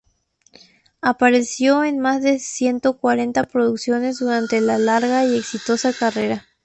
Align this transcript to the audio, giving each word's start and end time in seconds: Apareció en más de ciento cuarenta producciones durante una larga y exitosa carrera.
Apareció 1.03 1.83
en 1.83 1.99
más 1.99 2.23
de 2.23 2.39
ciento 2.39 2.97
cuarenta 2.97 3.43
producciones 3.43 4.17
durante 4.17 4.57
una 4.57 4.79
larga 4.79 5.25
y 5.25 5.37
exitosa 5.37 5.93
carrera. 5.93 6.47